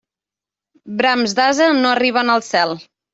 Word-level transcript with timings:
Brams 1.01 1.35
d'ase 1.39 1.67
no 1.83 1.91
arriben 1.97 2.33
al 2.37 2.45
cel. 2.49 2.75